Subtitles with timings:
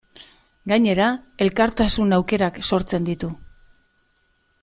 [0.71, 1.09] Gainera,
[1.45, 3.29] elkartasun aukerak sortzen ditu.